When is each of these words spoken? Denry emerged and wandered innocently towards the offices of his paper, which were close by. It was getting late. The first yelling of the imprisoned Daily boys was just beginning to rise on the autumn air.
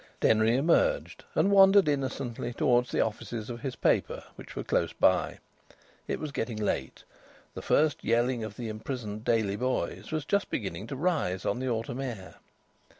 Denry 0.19 0.55
emerged 0.55 1.25
and 1.35 1.51
wandered 1.51 1.87
innocently 1.87 2.53
towards 2.53 2.89
the 2.89 3.01
offices 3.01 3.51
of 3.51 3.59
his 3.61 3.75
paper, 3.75 4.23
which 4.35 4.55
were 4.55 4.63
close 4.63 4.93
by. 4.93 5.37
It 6.07 6.19
was 6.19 6.31
getting 6.31 6.57
late. 6.57 7.03
The 7.53 7.61
first 7.61 8.03
yelling 8.03 8.43
of 8.43 8.55
the 8.55 8.67
imprisoned 8.67 9.23
Daily 9.23 9.57
boys 9.57 10.11
was 10.11 10.25
just 10.25 10.49
beginning 10.49 10.87
to 10.87 10.95
rise 10.95 11.45
on 11.45 11.59
the 11.59 11.69
autumn 11.69 11.99
air. 12.01 12.37